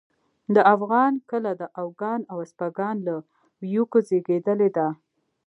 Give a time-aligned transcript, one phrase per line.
[0.55, 3.15] د افغان کله د اوگان او اسپاگان له
[3.61, 4.87] ويوکو زېږېدلې ده